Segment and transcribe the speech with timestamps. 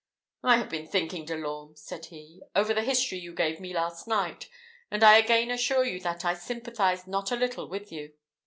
[0.41, 4.07] "I have been thinking, De l'Orme," said he, "over the history you gave me last
[4.07, 4.49] night,
[4.89, 8.11] and I again assure you that I sympathize not a little with you.